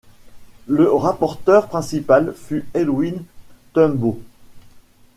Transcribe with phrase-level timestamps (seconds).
[0.65, 3.21] Le rapporteur principal fut Edwin
[3.73, 4.17] Thumboo.